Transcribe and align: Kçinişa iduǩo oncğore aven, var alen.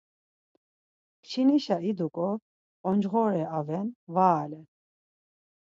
Kçinişa 1.21 1.77
iduǩo 1.89 2.29
oncğore 2.87 3.43
aven, 3.57 3.87
var 4.15 4.33
alen. 4.43 4.65